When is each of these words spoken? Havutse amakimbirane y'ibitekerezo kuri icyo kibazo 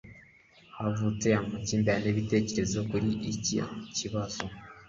Havutse 0.77 1.27
amakimbirane 1.39 2.05
y'ibitekerezo 2.07 2.77
kuri 2.89 3.09
icyo 3.31 3.63
kibazo 3.95 4.43